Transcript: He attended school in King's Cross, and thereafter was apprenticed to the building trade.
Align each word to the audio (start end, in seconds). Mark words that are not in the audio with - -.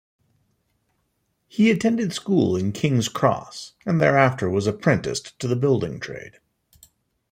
He 1.47 1.69
attended 1.69 2.11
school 2.11 2.55
in 2.55 2.71
King's 2.71 3.07
Cross, 3.07 3.73
and 3.85 4.01
thereafter 4.01 4.49
was 4.49 4.65
apprenticed 4.65 5.37
to 5.37 5.47
the 5.47 5.55
building 5.55 5.99
trade. 5.99 6.39